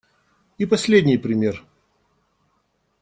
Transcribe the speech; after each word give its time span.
И 0.57 0.65
последний 0.65 1.15
пример. 1.19 1.63